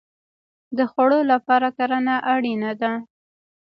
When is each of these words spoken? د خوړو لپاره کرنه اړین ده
د 0.77 0.79
خوړو 0.91 1.19
لپاره 1.31 1.67
کرنه 1.77 2.15
اړین 2.33 2.61
ده 2.81 2.91